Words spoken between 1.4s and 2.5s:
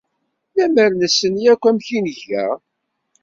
yakk amek i nga.